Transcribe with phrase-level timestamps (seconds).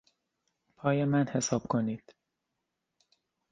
[0.77, 2.15] پای من حساب کنید.